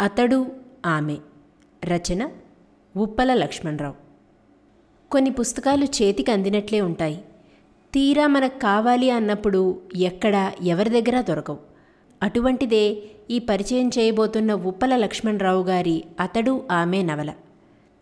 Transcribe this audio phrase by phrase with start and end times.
[0.00, 0.46] అతడు
[0.86, 1.16] ఆమె.
[1.84, 2.28] రచన
[2.96, 3.94] ఉప్పల లక్ష్మణరావు.
[5.10, 7.24] కొన్ని పుస్తకాలు చేతికి అందినట్లే ఉంటాయి.
[7.94, 11.58] తీరా మనకు కావాలి అన్నప్పుడు ఎక్కడ ఎవరి దగ్గర దొరకవు.
[12.22, 12.96] అటువంటిదే
[13.30, 17.32] ఈ పరిచయం చేయబోతున్న ఉప్పల లక్ష్మణరావు గారి అతడు ఆమె నవల.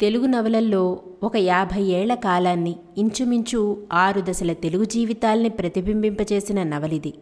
[0.00, 7.14] తెలుగు నవలల్లో ఒక యాభై ఏళ్ళ కాలాన్ని ఇంచుమించు ఆరు దశల తెలుగు జీవితాల్ని ప్రతిబింబింపచేసిన నవలిది.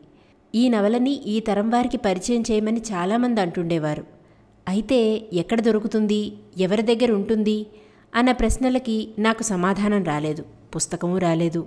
[0.54, 4.19] ఈ నవలని ఈ తరం వారికి పరిచయం చేయమని చాలామంది అంటుండేవారు.
[4.70, 4.98] అయితే
[5.32, 6.20] ఎక్కడ దొరుకుతుంది?
[6.58, 7.58] ఎవరి దగ్గర ఉంటుంది?
[8.14, 10.42] అన్న ప్రశ్నలకి నాకు సమాధానం రాలేదు.
[10.74, 11.62] పుస్తకము రాలేదు.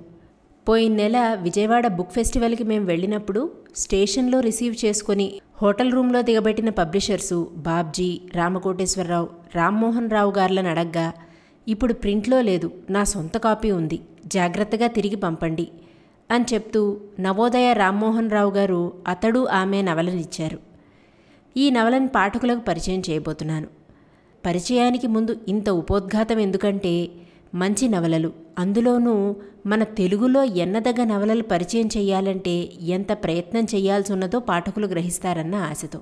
[0.67, 3.41] పోయిన నెల విజయవాడ బుక్ ఫెస్టివల్కి మేము వెళ్ళినప్పుడు
[3.75, 5.27] స్టేషన్లో రిసీవ్ చేసుకొని
[5.61, 11.07] హోటల్ రూమ్లో దిగబెట్టిన పబ్లిషర్సు బాబ్జీ రామకోటేశ్వరరావు రామ్మోహన్ రావు గారులను అడగ్గా
[11.67, 13.97] ఇప్పుడు ప్రింట్లో లేదు నా సొంత కాపీ ఉంది
[14.27, 15.67] జాగ్రత్తగా తిరిగి పంపండి
[16.29, 16.81] అని చెప్తూ
[17.19, 20.59] నవోదయ రామ్మోహన్ రావు గారు అతడు ఆమె నవలనిచ్చారు
[21.57, 23.67] ఈ నవలను పాఠకులకు పరిచయం చేయబోతున్నాను.
[24.45, 27.09] పరిచయానికి ముందు ఇంత ఉపోద్ఘాతం ఎందుకంటే
[27.55, 28.33] మంచి నవలలు.
[28.59, 36.01] అందులోనూ మన తెలుగులో ఎన్నదగ్గ నవలలు పరిచయం చేయాలంటే ఎంత ప్రయత్నం చేయాల్సి ఉన్నదో పాఠకులు గ్రహిస్తారన్న ఆశతో.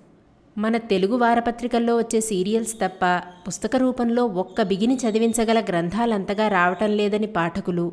[0.58, 7.92] మన తెలుగు వారపత్రికల్లో వచ్చే సీరియల్స్ తప్ప పుస్తక రూపంలో ఒక్క బిగిని చదివించగల గ్రంథాలంతగా రావటం లేదని పాఠకులు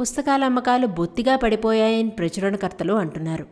[0.00, 3.46] పుస్తకాల అమ్మకాలు బొత్తిగా పడిపోయాయని ప్రచురణకర్తలు అంటున్నారు.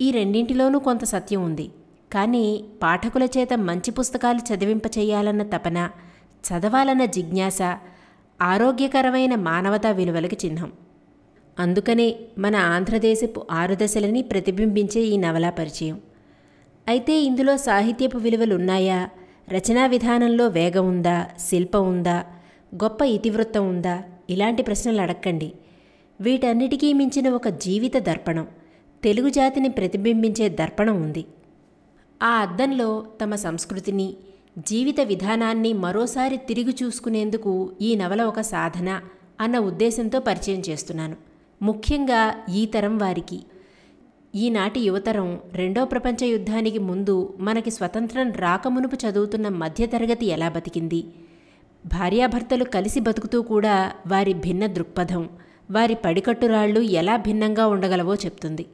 [0.00, 1.70] ఈ రెండింటిలోనూ కొంత సత్యం ఉంది.
[2.12, 5.90] కానీ పాఠకుల చేత మంచి పుస్తకాలు చదివింపచేయాలన్న తపన
[6.48, 7.58] చదవాలన్న జిజ్ఞాస
[8.42, 10.72] ఆరోగ్యకరమైన మానవతా విలువలకి చిహ్నం.
[11.58, 16.00] అందుకనే మన ఆంధ్రదేశపు ఆరు దశలని ప్రతిబింబించే ఈ నవలా పరిచయం.
[16.88, 19.08] అయితే ఇందులో సాహిత్యపు విలువలు ఉన్నాయా
[19.48, 21.26] రచనా విధానంలో వేగం ఉందా?
[21.38, 22.24] శిల్పం ఉందా?
[22.74, 24.02] గొప్ప ఇతివృత్తం ఉందా?
[24.30, 25.52] ఇలాంటి ప్రశ్నలు అడక్కండి.
[26.20, 28.46] వీటన్నిటికీ మించిన ఒక జీవిత దర్పణం
[29.04, 31.24] తెలుగు జాతిని ప్రతిబింబించే దర్పణం ఉంది.
[32.22, 34.16] ఆ అద్దంలో తమ సంస్కృతిని
[34.58, 39.00] జీవిత విధానాన్ని మరోసారి తిరిగి చూసుకునేందుకు ఈ నవల ఒక సాధన
[39.40, 41.16] అన్న ఉద్దేశంతో పరిచయం చేస్తున్నాను.
[41.62, 43.44] ముఖ్యంగా ఈ తరం వారికి.
[44.34, 51.04] ఈనాటి యువతరం రెండో ప్రపంచ యుద్ధానికి ముందు మనకి స్వతంత్రం రాకమునుపు చదువుతున్న మధ్యతరగతి ఎలా బతికింది?
[51.86, 55.28] భార్యాభర్తలు కలిసి బతుకుతూ కూడా వారి భిన్న దృక్పథం
[55.70, 58.66] వారి పడికట్టురాళ్ళు ఎలా భిన్నంగా ఉండగలవో చెప్తుంది.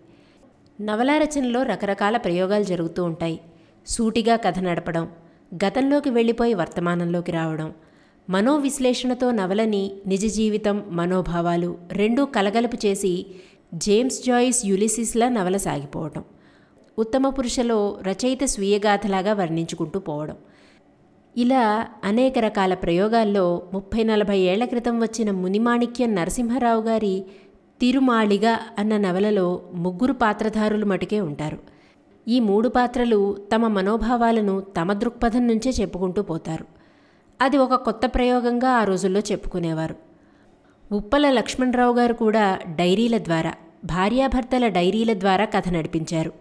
[0.82, 3.40] నవలా రచనలో రకరకాల ప్రయోగాలు జరుగుతూ ఉంటాయి.
[3.86, 5.08] సూటిగా కథ నడపడం
[5.54, 7.72] గతంలోకి వెళ్ళిపోయి వర్తమానంలోకి రావడం
[8.30, 13.26] మనోవిశ్లేషణతో నవలని నిజ జీవితం మనోభావాలు రెండూ కలగలుపు చేసి
[13.74, 16.24] జేమ్స్ జాయిస్ యులిసిస్లా నవల సాగిపోవటం
[16.98, 20.36] ఉత్తమ పురుషలో రచయిత స్వీయగాథలాగా వర్ణించుకుంటూ పోవడం.
[21.36, 27.24] ఇలా అనేక రకాల ప్రయోగాల్లో ముప్పై నలభై ఏళ్ళ క్రితం వచ్చిన మునిమాణిక్యం నరసింహారావు గారి
[27.82, 31.58] తిరుమాళిగా అన్న నవలలో ముగ్గురు పాత్రధారులు మటుకే ఉంటారు.
[32.28, 36.64] ఈ మూడు పాత్రలు తమ మనోభావాలను తమ దృక్పథం నుంచే చెప్పుకుంటూ పోతారు.
[37.40, 39.96] అది ఒక కొత్త ప్రయోగంగా ఆ రోజుల్లో చెప్పుకునేవారు.
[40.92, 43.54] ఉప్పల లక్ష్మణరావు గారు కూడా డైరీల ద్వారా
[43.84, 46.32] భార్యాభర్తల డైరీల ద్వారా కథ నడిపించారు.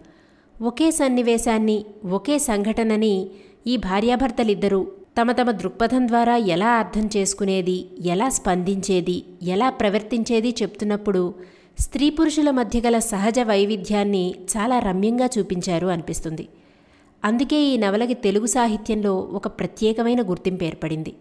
[0.62, 3.30] ఒకే సన్నివేశాన్ని ఒకే సంఘటనని
[3.66, 4.86] ఈ భార్యాభర్తలిద్దరూ
[5.20, 11.34] తమ తమ దృక్పథం ద్వారా ఎలా అర్థం చేసుకునేది ఎలా స్పందించేది ఎలా ప్రవర్తించేది చెప్తున్నప్పుడు
[11.78, 16.48] స్త్రీ పురుషుల మధ్య గల సహజ వైవిధ్యాన్ని చాలా రమ్యంగా చూపించారు అనిపిస్తుంది.
[17.24, 21.14] అందుకే ఈ నవలకి తెలుగు సాహిత్యంలో ఒక ప్రత్యేకమైన గుర్తింపు ఏర్పడింది.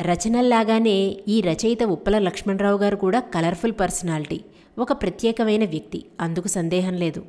[0.00, 4.40] రచనల్లాగానే ఈ రచయిత ఉప్పల లక్ష్మణరావు గారు కూడా కలర్ఫుల్ పర్సనాలిటీ
[4.78, 7.22] ఒక ప్రత్యేకమైన వ్యక్తి అందుకు సందేహం లేదు.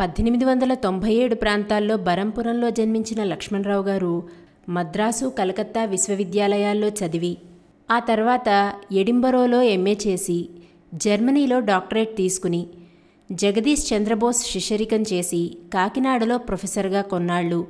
[0.00, 7.36] పద్దెనిమిది వందల తొంభై ఏడు ప్రాంతాల్లో బరంపురంలో జన్మించిన లక్ష్మణరావు గారు మద్రాసు కలకత్తా విశ్వవిద్యాలయాల్లో చదివి
[7.90, 10.48] ఆ తర్వాత ఎడింబరోలో ఎంఏ చేసి
[10.94, 12.66] జర్మనీలో డాక్టరేట్ తీసుకుని
[13.32, 17.66] జగదీష్ చంద్రబోస్ శిష్యరికం చేసి కాకినాడలో ప్రొఫెసర్గా కొన్నాళ్ళు.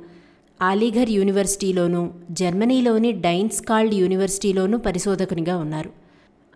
[0.61, 5.89] ఆలీఘర్ యూనివర్సిటీలోనూ జర్మనీలోని డైన్స్కాల్డ్ యూనివర్సిటీలోనూ పరిశోధకునిగా ఉన్నారు.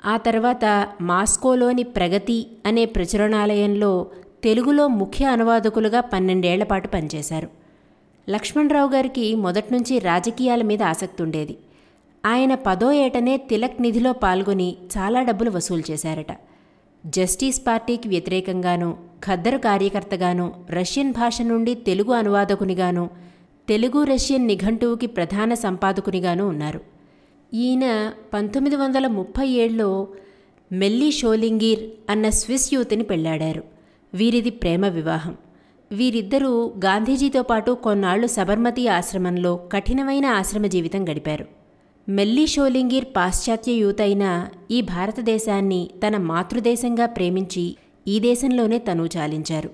[0.05, 4.07] ఆ తర్వాత మాస్కోలోని ప్రగతి అనే ప్రచురణాలయంలో
[4.43, 7.60] తెలుగులో ముఖ్య అనువాదకులుగా పన్నెండేళ్ళ పాటు పనిచేశారు.
[8.29, 11.57] లక్ష్మణరావు గారికి మొదట్నుంచి రాజకీయాల మీద ఆసక్తి ఉండేది.
[12.25, 16.37] ఆయన పదో ఏటనే తిలక్ నిధిలో పాల్గొని చాలా డబ్బులు వసూలు చేశారట.
[17.05, 18.91] జస్టిస్ పార్టీకి వ్యతిరేకంగానూ
[19.25, 23.09] ఖద్దరు కార్యకర్తగానూ రష్యన్ భాష నుండి తెలుగు అనువాదకునిగాను
[23.69, 26.81] తెలుగు రష్యన్ నిఘంటువుకి ప్రధాన సంపాదకునిగాను ఉన్నారు.
[27.53, 30.07] ఈయన పంతొమ్మిది వందల ముప్పై ఏడులో
[30.71, 33.63] మెల్లి షోలింగీర్ అన్న స్విస్ యూత్ని పెళ్ళాడారు.
[34.13, 35.37] వీరిది ప్రేమ వివాహం.
[35.91, 41.45] వీరిద్దరూ గాంధీజీతో పాటు కొన్నాళ్ళు సబర్మతి ఆశ్రమంలో కఠినమైన ఆశ్రమ జీవితం గడిపారు.
[42.09, 47.75] మెల్లి షోలింగిర్ పాశ్చాత్య యూత్ అయిన ఈ భారతదేశాన్ని తన మాతృదేశంగా ప్రేమించి
[48.07, 49.69] ఈ దేశంలోనే తను చాలించారు.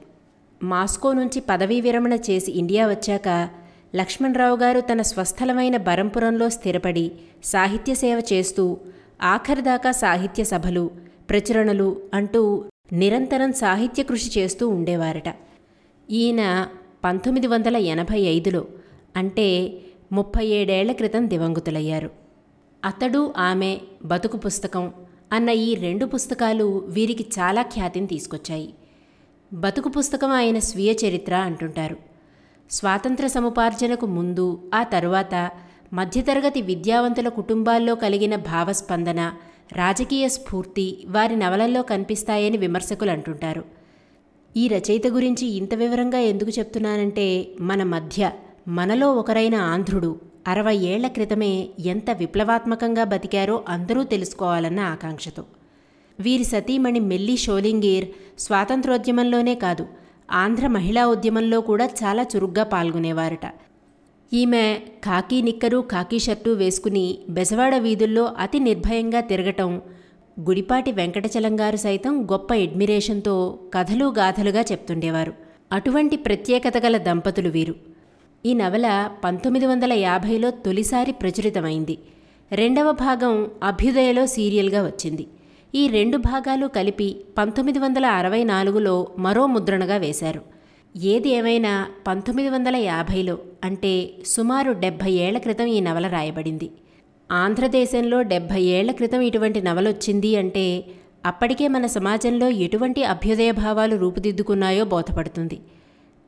[0.63, 3.49] మాస్కో నుంచి పదవీ విరమణ చేసి ఇండియా వచ్చాక
[3.95, 7.11] లక్ష్మణరావు గారు తన స్వస్థలమైన బరంపురంలో స్థిరపడి
[7.43, 8.77] సాహిత్య సేవ చేస్తూ
[9.21, 10.91] ఆఖరిదాకా సాహిత్య సభలు
[11.29, 12.41] ప్రచురణలు అంటూ
[12.93, 15.29] నిరంతరం సాహిత్య కృషి చేస్తూ ఉండేవారట.
[16.11, 16.67] ఈయన
[17.03, 18.65] పంతొమ్మిది వందల ఎనభై ఐదులో
[19.15, 19.77] అంటే
[20.11, 22.11] ముప్పై ఏడేళ్ళ క్రితం దివంగతులయ్యారు.
[22.85, 24.93] అతడు ఆమె బతుకు పుస్తకం
[25.31, 28.73] అన్న ఈ రెండు పుస్తకాలు వీరికి చాలా ఖ్యాతిని తీసుకొచ్చాయి.
[29.53, 31.97] బతుకు పుస్తకం ఆయన స్వీయ చరిత్ర అంటుంటారు.
[32.71, 35.51] స్వాతంత్ర సముపార్జనకు ముందు ఆ తరువాత
[35.93, 39.33] మధ్యతరగతి విద్యావంతుల కుటుంబాల్లో కలిగిన భావస్పందన
[39.73, 43.76] రాజకీయ స్ఫూర్తి వారి నవలల్లో కనిపిస్తాయని విమర్శకులు అంటుంటారు.
[44.59, 47.25] ఈ రచయిత గురించి ఇంత వివరంగా ఎందుకు చెప్తున్నానంటే
[47.61, 48.31] మన మధ్య
[48.67, 50.11] మనలో ఒకరైన ఆంధ్రుడు
[50.47, 51.49] అరవై ఏళ్ళ క్రితమే
[51.85, 55.43] ఎంత విప్లవాత్మకంగా బతికారో అందరూ తెలుసుకోవాలన్న ఆకాంక్షతో.
[56.19, 58.07] వీరి సతీమణి మెల్లి షోలింగీర్
[58.39, 59.85] స్వాతంత్రోద్యమంలోనే కాదు
[60.43, 63.45] ఆంధ్ర మహిళా ఉద్యమంలో కూడా చాలా చురుగ్గా పాల్గొనేవారట.
[64.33, 64.65] ఈమె
[65.03, 69.71] కాకీ నిక్కరు కాకీ షర్టు వేసుకుని బెజవాడ వీధుల్లో అతి నిర్భయంగా తిరగటం
[70.39, 75.33] గుడిపాటి వెంకటచలంగారు సైతం గొప్ప ఎడ్మిరేషన్తో కథలు గాథలుగా చెప్తుండేవారు.
[75.71, 77.75] అటువంటి ప్రత్యేకత గల దంపతులు వీరు.
[78.45, 81.97] ఈ నవల పంతొమ్మిది వందల యాభైలో తొలిసారి ప్రచురితమైంది.
[82.51, 85.27] రెండవ భాగం అభ్యుదయలో సీరియల్గా వచ్చింది.
[85.75, 90.41] ఈ రెండు భాగాలు కలిపి పంతొమ్మిది వందల అరవై నాలుగులో మరో ముద్రణగా వేశారు.
[90.97, 96.71] ఏది ఏమైనా పంతొమ్మిది వందల యాభైలో అంటే సుమారు డెబ్భై ఏళ్ళ క్రితం ఈ నవల రాయబడింది.
[97.31, 100.85] ఆంధ్రదేశంలో డెబ్భై ఏళ్ళ క్రితం ఇటువంటి నవలొచ్చింది అంటే
[101.25, 105.59] అప్పటికే మన సమాజంలో ఎటువంటి అభ్యుదయ భావాలు రూపుదిద్దుకున్నాయో బోధపడుతుంది.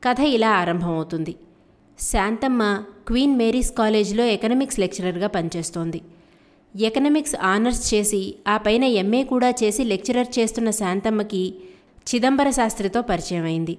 [0.04, 1.34] కథ ఇలా ఆరంభమవుతుంది.
[2.00, 6.00] శాంతమ్మ క్వీన్ మేరీస్ కాలేజీలో ఎకనమిక్స్ లెక్చరర్గా పనిచేస్తోంది.
[6.76, 11.54] ఎకనమిక్స్ ఆనర్స్ చేసి ఆ పైన ఎంఏ కూడా చేసి లెక్చరర్ చేస్తున్న శాంతమ్మకి
[12.14, 13.78] చిదంబర శాస్త్రితో పరిచయం అయింది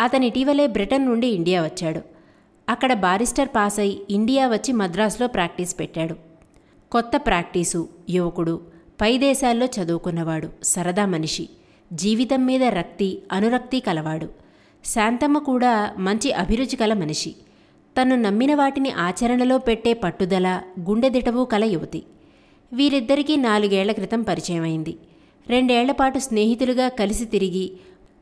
[0.00, 2.00] అతను ఇటీవలే బ్రిటన్ నుండి ఇండియా వచ్చాడు.
[2.68, 6.16] అక్కడ బారిస్టర్ పాస్ అయి ఇండియా వచ్చి మద్రాసులో ప్రాక్టీస్ పెట్టాడు.
[6.92, 8.60] కొత్త ప్రాక్టీసు యువకుడు.
[9.00, 11.48] పై దేశాల్లో చదువుకున్నవాడు సరదా మనిషి.
[11.92, 14.28] జీవితం మీద రక్తి అనురక్తి కలవాడు.
[14.84, 17.34] శాంతమ్మ కూడా మంచి అభిరుచి కల మనిషి.
[18.00, 22.02] తను నమ్మిన వాటిని ఆచరణలో పెట్టే పట్టుదల గుండెదిటవు కల యువతి.
[22.72, 24.96] వీరిద్దరికీ నాలుగేళ్ళ క్రితం పరిచయమైంది.
[25.46, 27.72] రెండేళ్ళపాటు స్నేహితులుగా కలిసి తిరిగి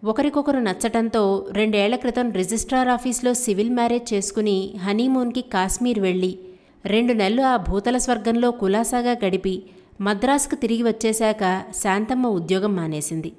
[0.04, 6.38] ఒకరికొకరు నచ్చటంతో రెండేళ్ళ క్రితం రిజిస్ట్రార్ ఆఫీస్లో సివిల్ మ్యారేజ్ చేసుకుని హనీమూన్కి కాశ్మీర్ వెళ్ళి
[6.86, 9.62] రెండు నెలలు ఆ భూతల స్వర్గంలో కులాసాగా గడిపి
[10.00, 13.32] మద్రాసుకు తిరిగి వచ్చేశాక శాంతమ్మ ఉద్యోగం మానేసింది.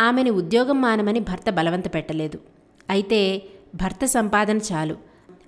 [0.00, 2.38] ఆమెని ఉద్యోగం మానమని భర్త బలవంత పెట్టలేదు.
[2.90, 3.42] అయితే
[3.74, 4.96] భర్త సంపాదన చాలు.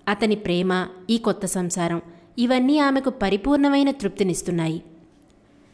[0.08, 2.02] అతని ప్రేమ ఈ కొత్త సంసారం
[2.38, 4.82] ఇవన్నీ ఆమెకు పరిపూర్ణమైన తృప్తినిస్తున్నాయి.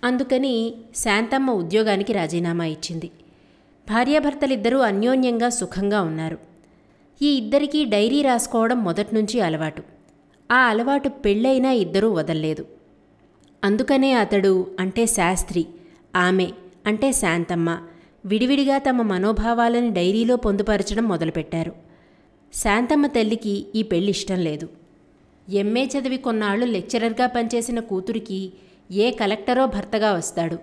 [0.04, 3.10] అందుకని శాంతమ్మ ఉద్యోగానికి రాజీనామా ఇచ్చింది.
[3.90, 6.38] భార్యాభర్తలిద్దరూ అన్యోన్యంగా సుఖంగా ఉన్నారు.
[7.22, 9.95] ఈ ఇద్దరికీ డైరీ రాసుకోవడం మొదట్నుంచి అలవాటు.
[10.50, 12.66] ఆ అలవాటు పెళ్ళైనా ఇద్దరూ వదల్లేదు.
[13.64, 15.66] అందుకనే అతడు అంటే శాస్త్రి
[16.16, 16.48] ఆమె
[16.86, 17.78] అంటే శాంతమ్మ
[18.24, 21.72] విడివిడిగా తమ మనోభావాలని డైరీలో పొందుపరచడం మొదలుపెట్టారు.
[22.54, 24.68] శాంతమ్మ తల్లికి ఈ పెళ్ళి ఇష్టం లేదు.
[25.48, 28.52] ఎంఏ చదివి కొన్నాళ్ళు లెక్చరర్గా పనిచేసిన కూతురికి
[28.90, 30.56] ఏ కలెక్టరో భర్తగా వస్తాడు.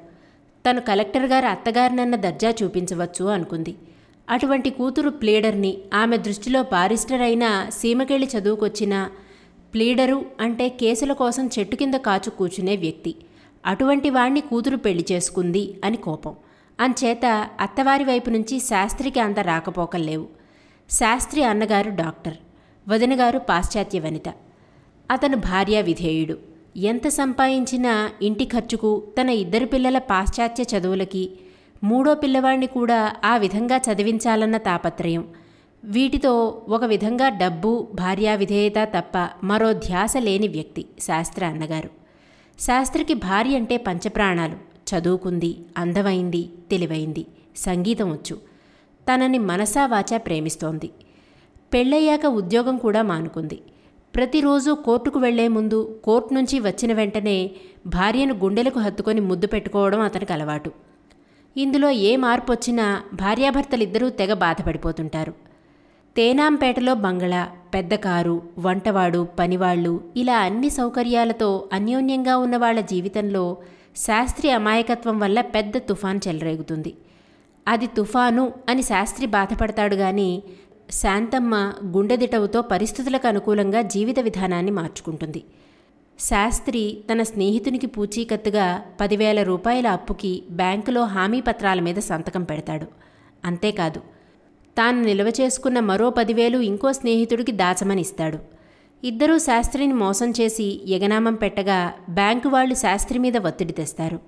[0.69, 3.75] తను కలెక్టర్ గారు అత్తగారినన్న దర్జా చూపించవచ్చు అనుకుంది.
[4.30, 9.09] అటువంటి కూతురు ప్లీడర్ని ఆమె దృష్టిలో బారిస్టర్ అయినా సీమకెళ్ళి చదువుకొచ్చిన
[9.73, 13.15] ప్లీడరు అంటే కేసుల కోసం చెట్టు కింద కాచు కూర్చునే వ్యక్తి.
[13.65, 16.35] అటువంటి వాణ్ణి కూతురు పెళ్ళి చేసుకుంది అని కోపం.
[16.80, 20.27] అంచేత అత్తవారి వైపు నుంచి శాస్త్రికి అంత రాకపోకలేవు
[20.89, 22.33] శాస్త్రి అన్నగారు డాక్టర్.
[22.89, 24.30] వదినగారు పాశ్చాత్య వనిత.
[25.11, 26.37] అతను భార్యా విధేయుడు.
[26.77, 31.30] ఎంత సంపాదించినా ఇంటి ఖర్చుకు తన ఇద్దరు పిల్లల పాశ్చాత్య చదువులకి
[31.83, 35.43] మూడో పిల్లవాణ్ణి కూడా ఆ విధంగా చదివించాలన్న తాపత్రయం.
[35.85, 41.90] వీటితో ఒక విధంగా డబ్బు భార్యా విధేయత తప్ప మరో ధ్యాస లేని వ్యక్తి శాస్త్ర అన్నగారు.
[42.59, 44.57] శాస్త్రికి భార్య అంటే పంచప్రాణాలు.
[44.90, 47.25] చదువుకుంది అందమైంది తెలివైంది
[47.56, 48.35] సంగీతం వచ్చు.
[49.07, 50.90] తనని మనసా వాచా ప్రేమిస్తోంది.
[51.73, 53.61] పెళ్ళయ్యాక ఉద్యోగం కూడా మానుకుంది.
[54.16, 57.52] ప్రతిరోజు కోర్టుకు వెళ్ళే ముందు కోర్టు నుంచి వచ్చిన వెంటనే
[57.87, 60.71] భార్యను గుండెలకు హత్తుకొని ముద్దు పెట్టుకోవడం అతనికి అలవాటు.
[61.57, 65.53] ఇందులో ఏ మార్పు వచ్చినా భార్యాభర్తలిద్దరూ తెగ బాధపడిపోతుంటారు.
[66.17, 73.57] తేనాంపేటలో బంగళా పెద్ద కారు వంటవాడు పనివాళ్ళు ఇలా అన్ని సౌకర్యాలతో అన్యోన్యంగా ఉన్న వాళ్ళ జీవితంలో
[73.95, 76.93] శాస్త్రి అమాయకత్వం వల్ల పెద్ద తుఫాన్ చెలరేగుతుంది.
[77.67, 80.43] అది తుఫాను అని శాస్త్రి బాధపడతాడు గాని
[80.91, 85.43] శాంతమ్మ గుండెదిటవుతో పరిస్థితులకు అనుకూలంగా జీవిత విధానాన్ని మార్చుకుంటుంది.
[86.19, 92.85] శాస్త్రి తన స్నేహితునికి పూచీకత్తుగా పదివేల రూపాయల అప్పుకి బ్యాంకులో హామీ పత్రాల మీద సంతకం పెడతాడు.
[93.45, 94.12] అంతేకాదు
[94.77, 98.39] తాను నిల్వ చేసుకున్న మరో పదివేలు ఇంకో స్నేహితుడికి దాచమని ఇస్తాడు
[99.03, 104.19] ఇద్దరూ శాస్త్రిని మోసం చేసి యగనామం పెట్టగా బ్యాంకు వాళ్ళు శాస్త్రి మీద ఒత్తిడి తెస్తారు.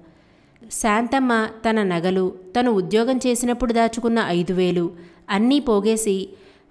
[0.72, 4.92] శాంతమ్మ తన నగలు తను ఉద్యోగం చేసినప్పుడు దాచుకున్న ఐదు వేలు
[5.30, 6.30] అన్నీ పోగేసి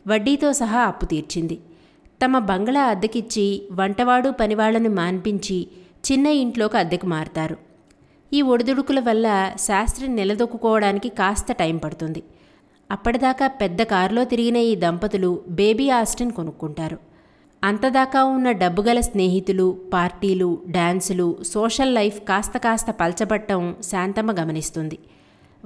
[0.09, 1.61] వడ్డీతో సహా అప్పు తీర్చింది.
[2.25, 5.67] తమ బంగ్లా అద్దెకిచ్చి వంటవాడు పనివాళ్ళను మాన్పించి
[6.13, 7.57] చిన్న ఇంట్లోకి అద్దెకు మారుతారు.
[8.33, 12.23] ఈ ఒడిదుడుకుల వల్ల శాస్త్రి నిలదొక్కుకోవడానికి కాస్త టైం పడుతుంది.
[12.91, 16.99] అప్పటిదాకా పెద్ద కారులో తిరిగిన ఈ దంపతులు బేబీ ఆస్టిన్ కొనుక్కుంటారు.
[17.65, 24.99] అంతదాకా ఉన్న డబ్బుగల స్నేహితులు పార్టీలు డ్యాన్సులు సోషల్ లైఫ్ కాస్త కాస్త పల్చబట్టం శాంతమ్మ గమనిస్తుంది.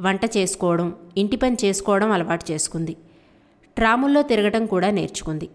[0.00, 2.96] వంట చేసుకోవడం ఇంటి పని చేసుకోవడం అలవాటు చేసుకుంది.
[3.76, 5.48] ట్రాముల్లో తిరగటం కూడా నేర్చుకుంది.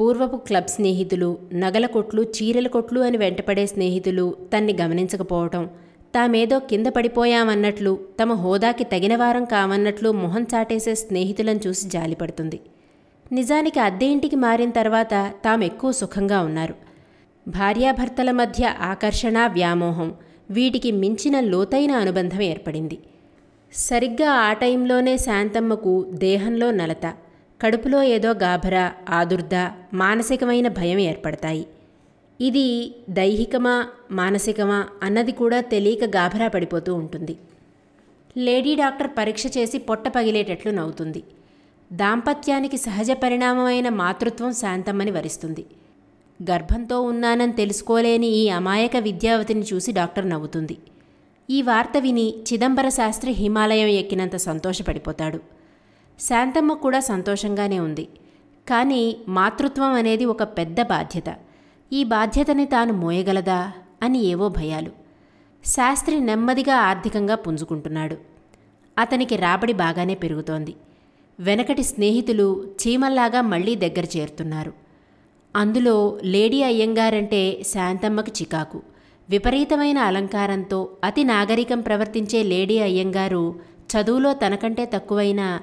[0.00, 5.68] పూర్వపు క్లబ్ స్నేహితులు నగల కొట్లు చీరల కొట్లు అని వెంటపడే స్నేహితులు తన్ని గమనించకపోవటం
[6.14, 12.60] తామేదో కింద పడిపోయామన్నట్లు తమ హోదాకి తగిన వారం కామన్నట్లు మొహం చాటేసే స్నేహితులను చూసి జాలిపడుతుంది.
[13.32, 16.74] నిజానికి అద్దె ఇంటికి మారిన తర్వాత తామెక్కువ సుఖంగా ఉన్నారు.
[17.48, 20.14] భార్యాభర్తల మధ్య ఆకర్షణ వ్యామోహం
[20.50, 22.98] వీటికి మించిన లోతైన అనుబంధం ఏర్పడింది.
[23.72, 27.14] సరిగ్గా ఆ టైంలోనే శాంతమ్మకు దేహంలో నలత
[27.62, 29.54] కడుపులో ఏదో గాభరా ఆదుర్ద
[29.94, 31.66] మానసికమైన భయం ఏర్పడతాయి.
[32.40, 37.36] ఇది దైహికమా మానసికమా అన్నది కూడా తెలియక గాభరా పడిపోతూ ఉంటుంది.
[38.36, 41.22] లేడీ డాక్టర్ పరీక్ష చేసి పొట్ట పగిలేటట్లు నవ్వుతుంది.
[41.92, 45.66] దాంపత్యానికి సహజ పరిణామమైన మాతృత్వం శాంతమ్మని వరిస్తుంది.
[46.50, 50.78] గర్భంతో ఉన్నానని తెలుసుకోలేని ఈ అమాయక విద్యావతిని చూసి డాక్టర్ నవ్వుతుంది.
[51.50, 55.40] ఈ వార్త విని చిదంబర శాస్త్రి హిమాలయం ఎక్కినంత సంతోషపడిపోతాడు.
[56.20, 58.08] శాంతమ్మ కూడా సంతోషంగానే ఉంది.
[58.68, 61.47] కానీ మాతృత్వం అనేది ఒక పెద్ద బాధ్యత.
[61.92, 63.72] ఈ బాధ్యతని తాను మోయగలదా?
[64.02, 64.90] అని ఏవో భయాలు.
[65.64, 68.16] శాస్త్రి నెమ్మదిగా ఆర్థికంగా పుంజుకుంటున్నాడు.
[68.98, 70.74] అతనికి రాబడి బాగానే పెరుగుతోంది.
[71.40, 74.72] వెనకటి స్నేహితులు చీమల్లాగా మళ్ళీ దగ్గర చేరుతున్నారు.
[75.56, 78.82] అందులో లేడీ అయ్యంగారంటే శాంతమ్మకి చికాకు.
[79.30, 83.54] విపరీతమైన అలంకారంతో అతి నాగరికం ప్రవర్తించే లేడీ అయ్యంగారు
[83.88, 85.60] చదువులో తనకంటే తక్కువైన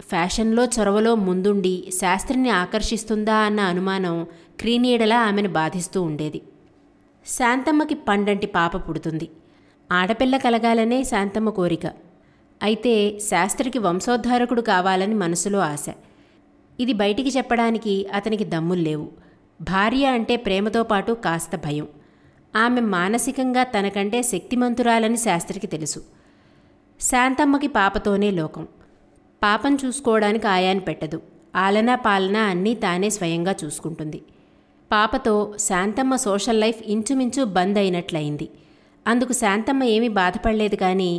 [0.00, 4.26] ఫ్యాషన్లో చొరవలో ముందుండి శాస్త్రిని ఆకర్షిస్తుందా అన్న అనుమానం
[4.60, 6.42] క్రీనీడలా ఆమెను బాధిస్తూ ఉండేది.
[7.26, 9.30] శాంతమ్మకి పండంటి పాప పుడుతుంది.
[9.92, 11.86] ఆడపిల్ల కలగాలనే శాంతమ్మ కోరిక.
[12.62, 15.86] అయితే శాస్త్రికి వంశోద్ధారకుడు కావాలని మనసులో ఆశ.
[16.80, 19.08] ఇది బయటికి చెప్పడానికి అతనికి దమ్ముల్లేవు
[19.60, 21.88] భార్య అంటే ప్రేమతో పాటు కాస్త భయం.
[22.56, 26.04] ఆమె మానసికంగా తనకంటే శక్తిమంతురాలని శాస్త్రికి తెలుసు.
[27.00, 28.68] శాంతమ్మకి పాపతోనే లోకం.
[29.42, 31.22] పాపం చూసుకోవడానికి ఆయాని పెట్టదు.
[31.56, 34.22] ఆలనా పాలన అన్నీ తానే స్వయంగా చూసుకుంటుంది.
[34.92, 38.46] పాపతో శాంతమ్మ సోషల్ లైఫ్ ఇంచుమించు బంద్ అయినట్లయింది
[39.06, 41.10] అందుకు శాంతమ్మ ఏమీ బాధపడలేదు కానీ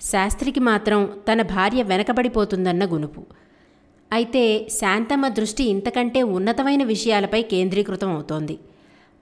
[0.00, 3.22] శాస్త్రికి మాత్రం తన భార్య వెనకబడిపోతుందన్న గునుపు.
[4.12, 8.58] అయితే శాంతమ్మ దృష్టి ఇంతకంటే ఉన్నతమైన విషయాలపై కేంద్రీకృతం అవుతోంది.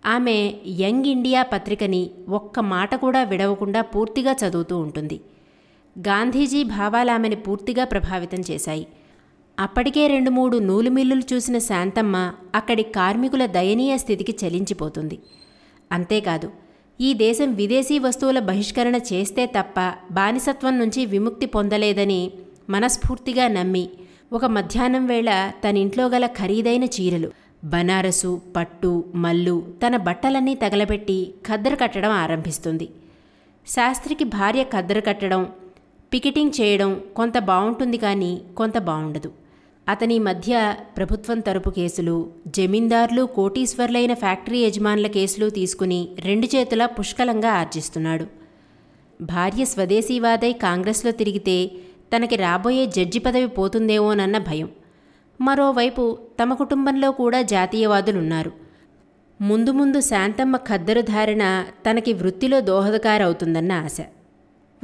[0.05, 0.37] ఆమె
[0.67, 5.21] యంగ్ ఇండియా పత్రికని ఒక్క మాట కూడా విడవకుండా పూర్తిగా చదువుతూ ఉంటుంది.
[5.99, 8.87] గాంధీజీ భావాలు ఆమెని పూర్తిగా ప్రభావితం చేశాయి.
[9.61, 12.17] అప్పటికే రెండు మూడు నూలు మిల్లులు చూసిన శాంతమ్మ
[12.55, 15.17] అక్కడి కార్మికుల దయనీయ స్థితికి చలించిపోతుంది.
[15.93, 16.49] అంతేకాదు
[17.01, 22.33] ఈ దేశం విదేశీ వస్తువుల బహిష్కరణ చేస్తే తప్ప బానిసత్వం నుంచి విముక్తి పొందలేదని
[22.71, 23.85] మనస్ఫూర్తిగా నమ్మి
[24.33, 25.31] ఒక మధ్యాహ్నం వేళ
[25.65, 27.31] తన ఇంట్లో గల ఖరీదైన చీరలు
[27.65, 32.89] బనారసు పట్టు మల్లు తన బట్టలన్నీ తగలబెట్టి ఖద్దరు కట్టడం ఆరంభిస్తుంది.
[33.67, 35.43] శాస్త్రికి భార్య ఖద్దరు కట్టడం
[36.13, 39.31] పికెటింగ్ చేయడం కొంత బాగుంటుంది కానీ కొంత బాగుండదు
[39.91, 42.15] అతని మధ్య ప్రభుత్వం తరపు కేసులు
[42.47, 48.27] జమీందార్లు కోటీశ్వర్లైన ఫ్యాక్టరీ యజమానుల కేసులు తీసుకుని రెండు చేతుల పుష్కలంగా ఆర్జిస్తున్నాడు.
[49.23, 51.57] భార్య స్వదేశీవాదై కాంగ్రెస్లో తిరిగితే
[52.13, 54.69] తనకి రాబోయే జడ్జి పదవి పోతుందేమోనన్న భయం.
[55.41, 58.53] మరోవైపు తమ కుటుంబంలో కూడా జాతీయవాదులున్నారు.
[59.41, 61.45] ముందు ముందు శాంతమ్మ ఖద్దరు ధారణ
[61.87, 63.97] తనకి వృత్తిలో దోహదకారవుతుందన్న ఆశ.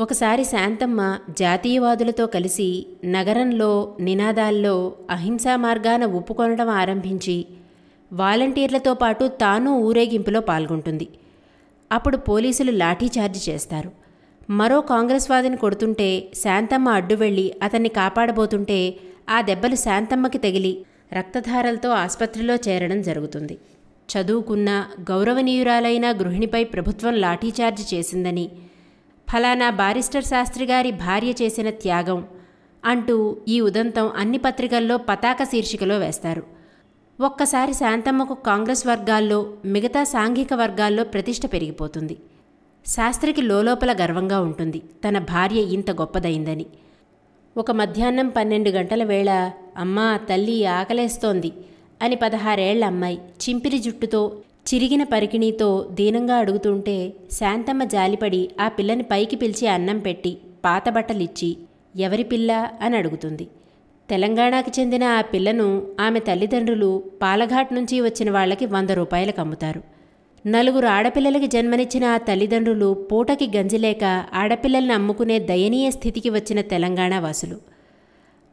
[0.00, 7.46] ఒకసారి శాంతమ్మ జాతీయవాదులతో కలిసి నగరంలో నినాదాల్లో అహింసా మార్గాన ఒప్పుకొనడం ఆరంభించి
[8.12, 11.08] వాలంటీర్లతో పాటు తాను ఊరేగింపులో పాల్గొంటుంది.
[11.92, 13.92] అప్పుడు పోలీసులు లాఠీచార్జి చేస్తారు.
[14.50, 18.96] మరో కాంగ్రెస్ వాదిని కొడుతుంటే శాంతమ్మ అడ్డు వెళ్ళి అతన్ని కాపాడబోతుంటే
[19.30, 23.58] ఆ దెబ్బలు శాంతమ్మకి తగిలి రక్తధారలతో ఆసుపత్రిలో చేరడం జరుగుతుంది.
[24.12, 28.50] చదువుకున్న గౌరవనీయురాలైన గృహిణిపై ప్రభుత్వం లాఠీచార్జి చేసిందని
[29.32, 32.26] ఫలానా బారిస్టర్ శాస్త్రి గారి భార్య చేసిన త్యాగం
[32.84, 36.42] అంటూ ఈ ఉదంతం అన్ని పత్రికల్లో పతాక శీర్షికలో వేస్తారు.
[37.20, 42.16] ఒక్కసారి శాంతమ్మకు కాంగ్రెస్ వర్గాల్లో మిగతా సాంఘిక వర్గాల్లో ప్రతిష్ట పెరిగిపోతుంది.
[42.86, 44.82] శాస్త్రికి లోలోపల గర్వంగా ఉంటుంది.
[45.04, 46.66] తన భార్య ఇంత గొప్పదైందని.
[47.56, 51.52] ఒక మధ్యాహ్నం పన్నెండు గంటల వేళ అమ్మా తల్లి ఆకలేస్తోంది
[52.02, 54.20] అని పదహారేళ్ళ అమ్మాయి చింపిరి జుట్టుతో
[54.68, 61.56] చిరిగిన పరికిణీతో దీనంగా అడుగుతుంటే శాంతమ్మ జాలిపడి ఆ పిల్లని పైకి పిలిచి అన్నం పెట్టి పాత బట్టలిచ్చి
[61.96, 62.70] ఎవరి పిల్ల?
[62.82, 63.46] అని అడుగుతుంది.
[64.10, 65.68] తెలంగాణకు చెందిన ఆ పిల్లను
[66.00, 69.80] ఆమె తల్లిదండ్రులు పాలఘాట్ నుంచి వచ్చిన వాళ్ళకి వంద రూపాయలకు అమ్ముతారు
[70.46, 74.04] నలుగురు ఆడపిల్లలకి జన్మనిచ్చిన ఆ తల్లిదండ్రులు పూటకి గంజిలేక
[74.34, 77.56] ఆడపిల్లల్ని అమ్ముకునే దయనీయ స్థితికి వచ్చిన తెలంగాణ వాసులు.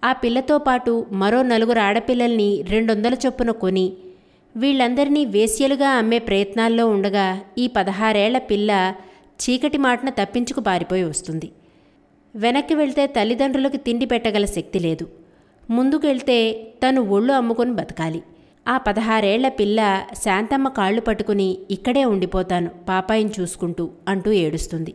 [0.04, 3.86] ఆ పిల్లతో పాటు మరో నలుగురు ఆడపిల్లల్ని రెండొందల చొప్పున కొని
[4.56, 8.72] వీళ్ళందరినీ వేశ్యలుగా అమ్మే ప్రయత్నాల్లో ఉండగా ఈ పదహారేళ్ళ పిల్ల
[9.44, 11.52] చీకటి మాటన తప్పించుకు పారిపోయి వస్తుంది.
[12.36, 15.08] వెనక్కి వెళ్తే తల్లిదండ్రులకు తిండి పెట్టగల శక్తి లేదు.
[15.70, 16.38] ముందుకెళ్తే
[16.84, 18.22] తను ఒళ్ళు అమ్ముకొని బతకాలి.
[18.68, 19.80] ఆ పదహారేళ్ళ పిల్ల
[20.24, 24.94] శాంతమ్మ కాళ్ళు పట్టుకుని ఇక్కడే ఉండిపోతాను పాపాయిని చూసుకుంటూ అంటూ ఏడుస్తుంది.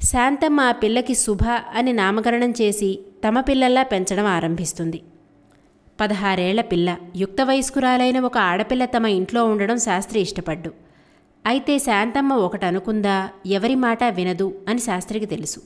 [0.00, 2.98] శాంతమ్మ ఆ పిల్లకి శుభ అని నామకరణం చేసి
[3.28, 5.00] తమ పిల్లల్లా పెంచడం ఆరంభిస్తుంది.
[6.02, 6.96] పదహారేళ్ళ పిల్ల.
[7.16, 10.70] యుక్త వయస్కురాలైన ఒక ఆడపిల్ల తమ ఇంట్లో ఉండడం శాస్త్రి ఇష్టపడ్డు.
[11.46, 15.60] అయితే శాంతమ్మ ఒకటనుకుందా ఎవరి మాట వినదు అని శాస్త్రికి తెలుసు.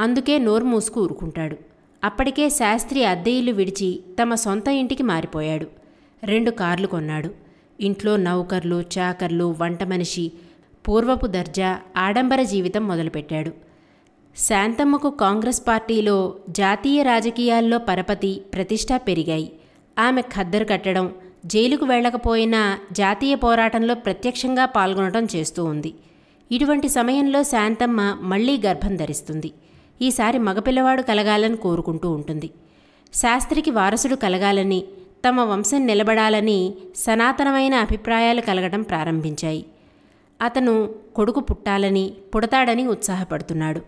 [0.00, 1.56] అందుకే నోరు మూసుకు ఊరుకుంటాడు.
[2.04, 5.66] అప్పటికే శాస్త్రి అద్దె ఇల్లు విడిచి తమ సొంత ఇంటికి మారిపోయాడు.
[6.24, 7.30] రెండు కార్లు కొన్నాడు.
[7.80, 10.32] ఇంట్లో నౌకర్లు చాకర్లు వంట మనిషి
[10.88, 13.50] పూర్వపు దర్జా ఆడంబర జీవితం మొదలుపెట్టాడు.
[14.36, 19.52] శాంతమ్మకు కాంగ్రెస్ పార్టీలో జాతీయ రాజకీయాల్లో పరపతి ప్రతిష్ట పెరిగాయి.
[20.00, 21.06] ఆమె ఖద్దరు కట్టడం
[21.46, 25.94] జైలుకు వెళ్ళకపోయినా జాతీయ పోరాటంలో ప్రత్యక్షంగా పాల్గొనడం చేస్తూ ఉంది.
[26.52, 29.50] ఇటువంటి సమయంలో శాంతమ్మ మళ్ళీ గర్భం ధరిస్తుంది.
[30.02, 32.50] ఈసారి మగపిల్లవాడు కలగాలని కోరుకుంటూ ఉంటుంది.
[33.14, 34.84] శాస్త్రికి వారసుడు కలగాలని
[35.28, 39.64] తమ వంశం నిలబడాలని సనాతనమైన అభిప్రాయాలు కలగడం ప్రారంభించాయి.
[40.42, 40.74] అతను
[41.14, 42.04] కొడుకు పుట్టాలని
[42.34, 43.80] పుడతాడని ఉత్సాహపడుతున్నాడు.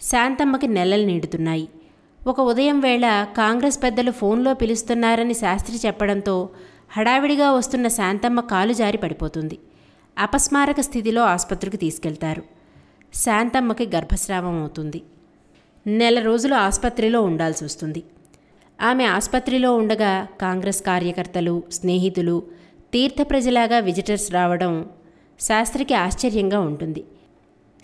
[0.00, 1.68] శాంతమ్మకి నెలలు నిండుతున్నాయి.
[2.26, 6.48] ఒక ఉదయం వేళ కాంగ్రెస్ పెద్దలు ఫోన్లో పిలుస్తున్నారని శాస్త్రి చెప్పడంతో
[6.96, 9.58] హడావిడిగా వస్తున్న శాంతమ్మ కాలు జారి పడిపోతుంది.
[10.18, 12.42] అపస్మారక స్థితిలో ఆసుపత్రికి తీసుకెళ్తారు.
[13.14, 15.02] శాంతమ్మకి గర్భస్రావం అవుతుంది.
[15.86, 18.02] నెల రోజులు ఆసుపత్రిలో ఉండాల్సి వస్తుంది.
[18.82, 22.42] ఆమె ఆసుపత్రిలో ఉండగా కాంగ్రెస్ కార్యకర్తలు స్నేహితులు
[22.92, 24.88] తీర్థ ప్రజలాగా విజిటర్స్ రావడం
[25.40, 27.04] శాస్త్రికి ఆశ్చర్యంగా ఉంటుంది.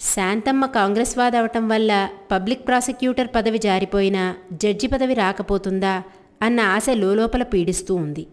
[0.00, 6.02] శాంతమ్మ కాంగ్రెస్ వాదవటం వల్ల పబ్లిక్ ప్రాసిక్యూటర్ పదవి జారిపోయినా జడ్జి పదవి రాకపోతుందా
[6.42, 8.26] అన్న ఆశ లోపల పీడిస్తూ ఉంది.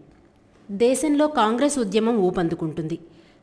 [0.70, 2.98] దేశంలో కాంగ్రెస్ ఉద్యమం ఊపందుకుంటుంది.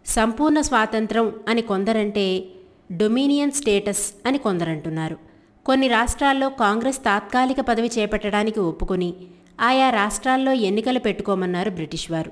[0.05, 2.43] సంపూర్ణ స్వాతంత్రం అని కొందరంటే
[2.91, 5.17] డొమినియన్ స్టేటస్ అని కొందరంటున్నారు.
[5.65, 9.13] కొన్ని రాష్ట్రాల్లో కాంగ్రెస్ తాత్కాలిక పదవి చేపట్టడానికి ఒప్పుకొని
[9.61, 12.31] ఆయా రాష్ట్రాల్లో ఎన్నికలు పెట్టుకోమన్నారు బ్రిటిష్ వారు.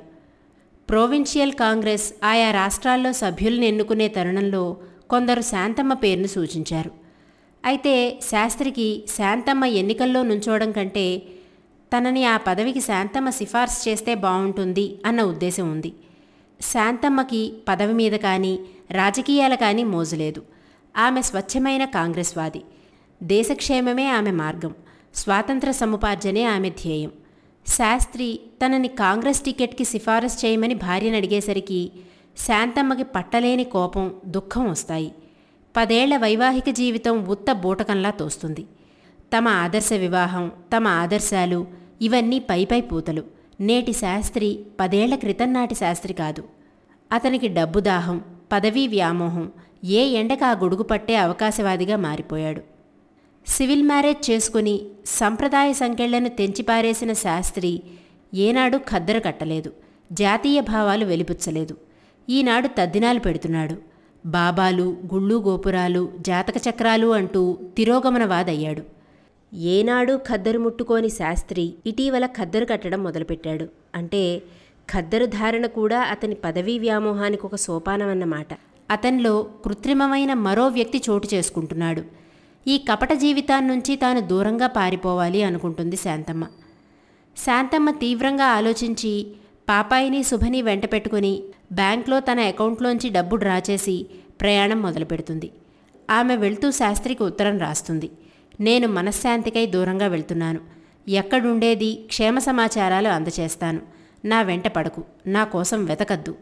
[0.89, 4.77] ప్రోవిన్షియల్ కాంగ్రెస్ ఆయా రాష్ట్రాల్లో సభ్యులను ఎన్నుకునే తరుణంలో
[5.09, 6.91] కొందరు శాంతమ్మ పేరును సూచించారు.
[7.65, 11.21] అయితే శాస్త్రికి శాంతమ్మ ఎన్నికల్లో నుంచోవడం కంటే
[11.97, 15.93] తనని ఆ పదవికి శాంతమ్మ సిఫార్సు చేస్తే బాగుంటుంది అన్న ఉద్దేశం ఉంది.
[16.61, 18.59] శాంతమ్మకి పదవి మీద కానీ
[18.91, 20.41] రాజకీయాల కానీ మోజులేదు.
[20.97, 22.61] ఆమె స్వచ్ఛమైన కాంగ్రెస్వాది.
[23.23, 24.73] దేశక్షేమమే ఆమె మార్గం.
[25.15, 27.11] స్వాతంత్ర సముపార్జనే ఆమె ధ్యేయం.
[27.67, 31.91] శాస్త్రి తనని కాంగ్రెస్ టికెట్కి సిఫారసు చేయమని భార్యను అడిగేసరికి
[32.39, 35.13] శాంతమ్మకి పట్టలేని కోపం దుఃఖం వస్తాయి.
[35.77, 38.65] పదేళ్ళ వైవాహిక జీవితం ఉత్త బూటకంలా తోస్తుంది.
[39.37, 41.67] తమ ఆదర్శ వివాహం తమ ఆదర్శాలు
[42.01, 43.23] ఇవన్నీ పైపై పూతలు.
[43.61, 46.43] నేటి శాస్త్రి పదేళ్ళ క్రితం నాటి శాస్త్రి కాదు.
[47.11, 48.21] అతనికి డబ్బు దాహం
[48.51, 49.51] పదవీ వ్యామోహం
[49.83, 52.61] ఏ ఎండకు ఆ గొడుగు పట్టే అవకాశవాదిగా మారిపోయాడు.
[53.47, 57.81] సివిల్ మ్యారేజ్ చేసుకుని సంప్రదాయ సంఖ్యలను తెంచిపారేసిన శాస్త్రి
[58.33, 59.73] ఏనాడు ఖద్దరు కట్టలేదు.
[60.11, 61.77] జాతీయ భావాలు వెలిపుచ్చలేదు.
[62.29, 63.75] ఈనాడు తద్దినాలు పెడుతున్నాడు.
[64.25, 68.81] బాబాలు గుళ్ళు గోపురాలు జాతక చక్రాలు అంటూ తిరోగమనవాదయ్యాడు.
[69.55, 73.67] ఏనాడు ఖద్దరు ముట్టుకోని శాస్త్రి ఇటీవల ఖద్దరు కట్టడం మొదలుపెట్టాడు.
[73.95, 74.41] అంటే
[74.93, 78.47] ఖద్దరు ధారణ కూడా అతని పదవీ వ్యామోహానికి ఒక సోపానమన్నమాట.
[78.91, 82.03] అతనిలో కృత్రిమమైన మరో వ్యక్తి చోటు చేసుకుంటున్నాడు.
[82.67, 86.43] ఈ కపట జీవితాన్నించి తాను దూరంగా పారిపోవాలి అనుకుంటుంది శాంతమ్మ.
[87.37, 89.27] శాంతమ్మ తీవ్రంగా ఆలోచించి
[89.69, 94.05] పాపాయిని శుభని వెంట పెట్టుకుని బ్యాంక్లో తన అకౌంట్లోంచి డబ్బు డ్రా చేసి
[94.41, 95.51] ప్రయాణం మొదలుపెడుతుంది.
[96.09, 98.11] ఆమె వెళ్తూ శాస్త్రికి ఉత్తరం రాస్తుంది.
[98.59, 100.59] నేను మనశ్శాంతికై దూరంగా వెళ్తున్నాను.
[101.07, 103.81] ఎక్కడుండేది క్షేమ సమాచారాలు అందచేస్తాను.
[104.25, 105.03] నా వెంట పడకు.
[105.27, 106.35] నా కోసం వెతకద్దు.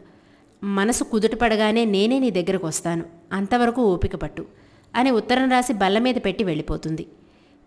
[0.64, 3.04] మనసు కుదుటపడగానే నేనే నీ దగ్గరకు వస్తాను.
[3.32, 4.46] అంతవరకు ఓపిక పట్టు
[4.94, 7.06] అని ఉత్తరం రాసి బల్ల మీద పెట్టి వెళ్ళిపోతుంది.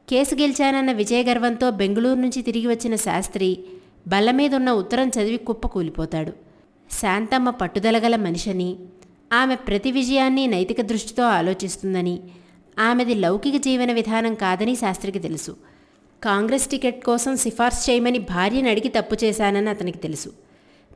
[0.09, 3.59] కేసు గెలిచానన్న విజయగర్వంతో బెంగళూరు నుంచి తిరిగి వచ్చిన శాస్త్రి
[4.07, 6.31] బల్ల మీదున్న ఉత్తరం చదివి కుప్ప కూలిపోతాడు.
[6.91, 8.75] శాంతమ్మ పట్టుదలగల మనిషని
[9.33, 12.19] ఆమె ప్రతి విజయాన్ని నైతిక దృష్టితో ఆలోచిస్తుందని
[12.79, 15.57] ఆమెది లౌకిక జీవన విధానం కాదని శాస్త్రికి తెలుసు.
[16.23, 20.29] కాంగ్రెస్ టికెట్ కోసం సిఫార్సు చేయమని భార్యను అడిగి తప్పు చేశానని అతనికి తెలుసు.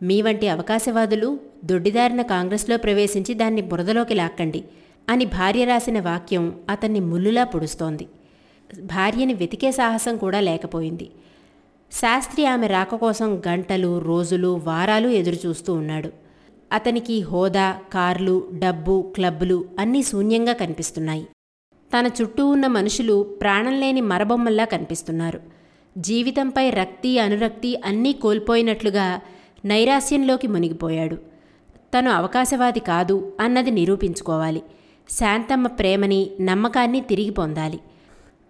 [0.03, 4.63] మీ వంటి అవకాశవాదులు దొడ్డిదారిన కాంగ్రెస్లో ప్రవేశించి దాన్ని బురదలోకి లాక్కండి
[5.09, 8.07] అని భార్య రాసిన వాక్యం అతన్ని ముల్లులా పొడుస్తోంది.
[8.83, 11.11] భార్యని వెతికే సాహసం కూడా లేకపోయింది.
[11.91, 16.09] శాస్త్రి ఆమె రాక కోసం గంటలు రోజులు వారాలు ఎదురుచూస్తూ ఉన్నాడు.
[16.71, 21.27] అతనికి హోదా కార్లు డబ్బు క్లబ్బులు అన్నీ శూన్యంగా కనిపిస్తున్నాయి.
[21.93, 25.39] తన చుట్టూ ఉన్న మనుషులు ప్రాణం లేని మరబొమ్మల్లా కనిపిస్తున్నారు.
[25.97, 29.19] జీవితంపై రక్తి అనురక్తి అన్నీ కోల్పోయినట్లుగా
[29.65, 31.15] నైరాస్యంలోకి మునిగిపోయాడు.
[31.93, 34.63] తను అవకాశవాది కాదు అన్నది నిరూపించుకోవాలి.
[35.09, 37.79] శాంతమ్మ ప్రేమని నమ్మకాన్ని తిరిగి పొందాలి.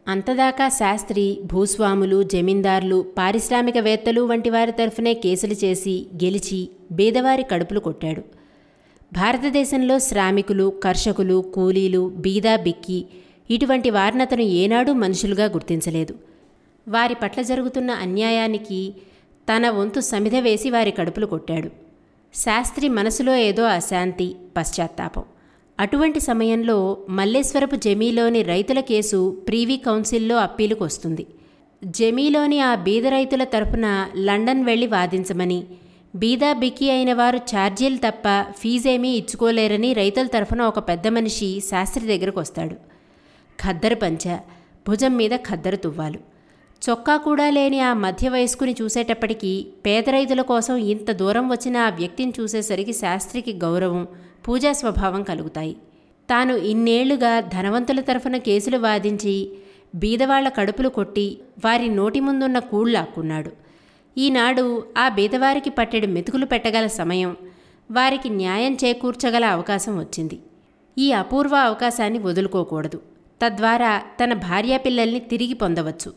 [0.07, 8.21] అంతదాకా శాస్త్రి భూస్వాములు జమీందార్లు పారిశ్రామికవేత్తలు వంటి వారి తరఫునే కేసులు చేసి గెలిచి బీదవారి కడుపులు కొట్టాడు.
[9.13, 13.05] భారతదేశంలో శ్రామికులు కర్షకులు కూలీలు బీదా బిక్కి
[13.49, 16.15] ఇటువంటి వారినతను ఏనాడూ మనుషులుగా గుర్తించలేదు.
[16.87, 18.93] వారి పట్ల జరుగుతున్న అన్యాయానికి
[19.49, 21.69] తన వంతు సమిధ వేసి వారి కడుపులు కొట్టాడు.
[22.33, 25.23] శాస్త్రి మనసులో ఏదో అశాంతి పశ్చాత్తాపం.
[25.79, 31.27] అటువంటి సమయంలో మల్లేశ్వరపు జమీలోని రైతుల కేసు ప్రీవీ కౌన్సిల్లో అప్పీలుకు వస్తుంది.
[31.83, 35.63] జమీలోని ఆ బీద రైతుల తరఫున లండన్ వెళ్ళి వాదించమని
[36.15, 42.39] బీదా బిక్కి అయిన వారు ఛార్జీలు తప్ప ఫీజేమీ ఇచ్చుకోలేరని రైతుల తరఫున ఒక పెద్ద మనిషి శాస్త్రి దగ్గరకు
[42.39, 42.75] వస్తాడు.
[43.59, 44.37] ఖద్దరు పంచ
[44.87, 46.19] భుజం మీద ఖద్దరు తువ్వాలు.
[46.89, 52.33] చొక్కా కూడా లేని ఆ మధ్య వయస్కుని చూసేటప్పటికీ పేద రైతుల కోసం ఇంత దూరం వచ్చిన ఆ వ్యక్తిని
[52.39, 54.07] చూసేసరికి శాస్త్రికి గౌరవం
[54.47, 55.75] పూజా స్వభావం కలుగుతాయి.
[56.29, 59.49] తాను ఇన్నేళ్ళుగా ధనవంతుల తరఫున కేసులు వాదించి
[59.95, 63.51] బీదవాళ్ళ కడుపులు కొట్టి వారి నోటి ముందున్న కూళ్ళాక్కున్నాడు
[64.17, 67.35] ఈనాడు ఆ బీదవారికి పట్టెడు మెతుకులు పెట్టగల సమయం
[67.91, 70.39] వారికి న్యాయం చేకూర్చగల అవకాశం వచ్చింది.
[70.97, 73.01] ఈ అపూర్వ అవకాశాన్ని వదులుకోకూడదు.
[73.41, 76.13] తద్వారా తన భార్యాపిల్లల్ని తిరిగి పొందవచ్చు.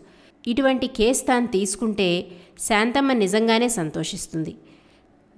[0.46, 2.26] ఇటువంటి కేసు తాను తీసుకుంటే
[2.58, 4.56] శాంతమ్మ నిజంగానే సంతోషిస్తుంది.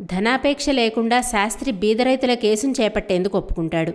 [0.00, 3.92] ధనాపేక్ష లేకుండా శాస్త్రి బీదరైతుల కేసును చేపట్టేందుకు ఒప్పుకుంటాడు.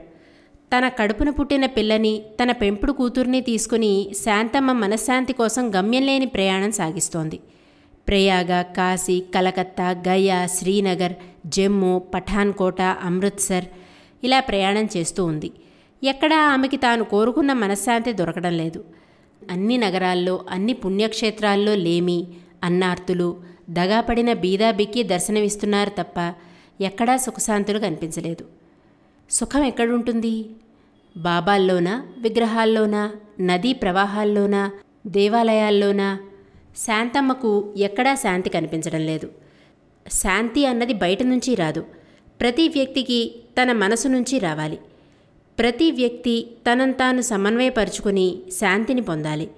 [0.74, 7.39] తన కడుపున పుట్టిన పిల్లని తన పెంపుడు కూతుర్ని తీసుకుని శాంతమ్మ మనశ్శాంతి కోసం గమ్యం లేని ప్రయాణం సాగిస్తోంది.
[8.08, 11.13] ప్రయాగ కాశీ కలకత్తా గయా శ్రీనగర్
[11.46, 13.65] జమ్మూ పఠాన్కోట అమృత్సర్
[14.24, 15.52] ఇలా ప్రయాణం చేస్తూ ఉంది.
[16.04, 18.84] ఎక్కడా ఆమెకి తాను కోరుకున్న మనశ్శాంతి దొరకడం లేదు.
[19.52, 22.28] అన్ని నగరాల్లో అన్ని పుణ్యక్షేత్రాల్లో లేమి
[22.63, 26.34] అన్నార్తులు దగాపడిన బీదా బిక్కి దర్శనమిస్తున్నారు తప్ప
[26.82, 28.45] ఎక్కడా సుఖశాంతులు కనిపించలేదు.
[29.30, 30.45] సుఖం ఎక్కడుంటుంది?
[31.17, 32.08] బాబాల్లోనా?
[32.17, 33.15] విగ్రహాల్లోనా?
[33.41, 34.71] నదీ ప్రవాహాల్లోనా?
[35.08, 36.19] దేవాలయాల్లోనా?
[36.78, 39.32] శాంతమ్మకు ఎక్కడా శాంతి కనిపించడం లేదు.
[40.12, 41.86] శాంతి అన్నది బయట నుంచి రాదు.
[42.41, 44.80] ప్రతి వ్యక్తికి తన మనసు నుంచి రావాలి.
[45.60, 49.49] ప్రతి వ్యక్తి తనంతాను సమన్వయపరుచుకుని శాంతిని పొందాలి.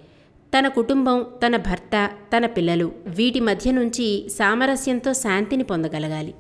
[0.54, 6.36] తన కుటుంబం తన భర్త తన పిల్లలు వీటి మధ్య నుంచి సామరస్యంతో శాంతిని పొందగలగాలి.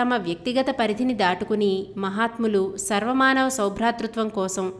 [0.00, 4.72] తమ వ్యక్తిగత పరిధిని దాటుకుని మహాత్ములు సర్వమానవ సౌభ్రాతృత్వం కోసం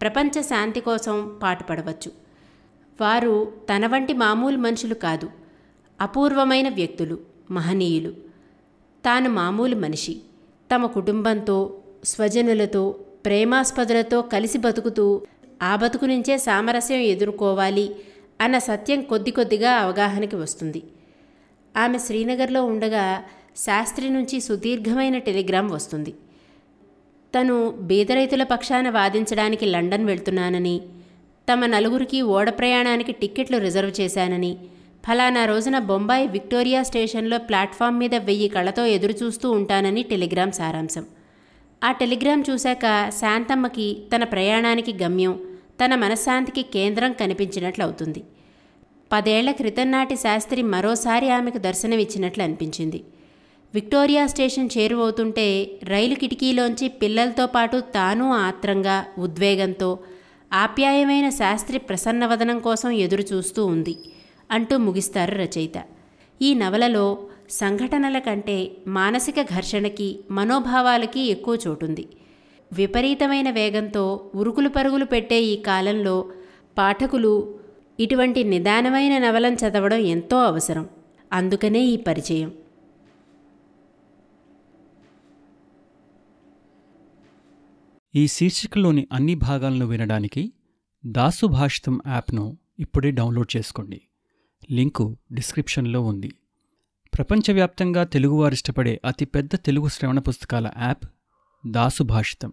[0.00, 2.10] ప్రపంచ శాంతి కోసం పాటుపడవచ్చు.
[3.00, 5.30] వారు తన వంటి మామూలు మనుషులు కాదు
[6.00, 7.18] అపూర్వమైన వ్యక్తులు
[7.50, 8.10] మహనీయులు.
[9.04, 10.20] తాను మామూలు మనిషి.
[10.74, 12.82] తమ కుటుంబంతో స్వజనులతో
[13.24, 15.22] ప్రేమాస్పదులతో కలిసి బతుకుతూ
[15.62, 17.90] ఆ బతుకు నుంచే సామరస్యం ఎదుర్కోవాలి
[18.40, 20.82] అన్న సత్యం కొద్ది కొద్దిగా అవగాహనకి వస్తుంది.
[21.76, 23.22] ఆమె శ్రీనగర్లో ఉండగా
[23.56, 26.14] శాస్త్రి నుంచి సుదీర్ఘమైన టెలిగ్రామ్ వస్తుంది.
[27.34, 30.80] తను బీదరైతుల పక్షాన వాదించడానికి లండన్ వెళ్తున్నానని
[31.52, 34.56] తమ నలుగురికి ఓడ ప్రయాణానికి టిక్కెట్లు రిజర్వ్ చేశానని
[35.06, 41.04] ఫలానా రోజున బొంబాయి విక్టోరియా స్టేషన్లో ప్లాట్ఫామ్ మీద వెయ్యి కళ్ళతో ఎదురుచూస్తూ ఉంటానని టెలిగ్రామ్ సారాంశం.
[41.84, 45.34] ఆ టెలిగ్రామ్ చూశాక శాంతమ్మకి తన ప్రయాణానికి గమ్యం
[45.78, 48.22] తన మనశ్శాంతికి కేంద్రం కనిపించినట్లు అవుతుంది
[49.10, 53.00] పదేళ్ళ క్రితం నాటి శాస్త్రి మరోసారి ఆమెకు దర్శనమిచ్చినట్లు అనిపించింది
[53.74, 55.46] విక్టోరియా స్టేషన్ చేరువవుతుంటే
[55.84, 59.90] రైలు కిటికీలోంచి పిల్లలతో పాటు తాను ఆత్రంగా ఉద్వేగంతో
[60.52, 63.94] ఆప్యాయమైన శాస్త్రి ప్రసన్నవదనం కోసం ఎదురు చూస్తూ ఉంది
[64.50, 65.78] అంటూ ముగిస్తారు రచయిత.
[66.40, 67.04] ఈ నవలలో
[67.50, 68.56] సంఘటనల కంటే
[68.88, 72.04] మానసిక ఘర్షణకి మనోభావాలకి ఎక్కువ చోటుంది.
[72.72, 76.32] విపరీతమైన వేగంతో ఉరుకులు పరుగులు పెట్టే ఈ కాలంలో
[76.78, 77.60] పాఠకులు
[78.00, 80.88] ఇటువంటి నిదానమైన నవలను చదవడం ఎంతో అవసరం.
[81.32, 82.52] అందుకనే ఈ పరిచయం.
[88.14, 90.52] ఈ శీర్షికలోని అన్ని భాగాలను వినడానికి
[91.06, 94.00] దాసు భాషితం యాప్ను ఇప్పుడే డౌన్లోడ్ చేసుకోండి.
[94.70, 96.32] లింకు డిస్క్రిప్షన్లో ఉంది.
[97.14, 101.04] ప్రపంచవ్యాప్తంగా తెలుగువారు ఇష్టపడే అతిపెద్ద తెలుగు శ్రవణ పుస్తకాల యాప్
[101.66, 102.52] దాసు భాషితం.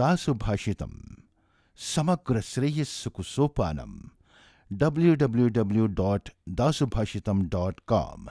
[0.00, 0.92] दासुभाषितम।
[1.78, 3.90] समग्र Shreyas कुसोपानम
[4.72, 8.28] W W W dot Dasubhashitam dot com